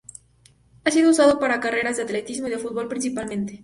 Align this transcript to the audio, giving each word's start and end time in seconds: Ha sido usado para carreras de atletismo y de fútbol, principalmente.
Ha 0.83 0.89
sido 0.89 1.11
usado 1.11 1.37
para 1.37 1.59
carreras 1.59 1.95
de 1.97 2.01
atletismo 2.01 2.47
y 2.47 2.49
de 2.49 2.57
fútbol, 2.57 2.87
principalmente. 2.87 3.59